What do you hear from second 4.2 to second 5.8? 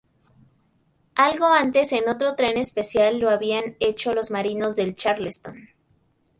marinos del "Charleston".